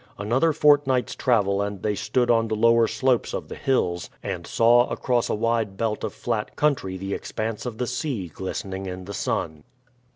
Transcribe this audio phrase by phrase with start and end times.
[0.17, 4.89] Another fortnight's travel and they stood on the lower slopes of the hills, and saw
[4.89, 9.13] across a wide belt of flat country the expanse of the sea glistening in the
[9.13, 9.63] sun.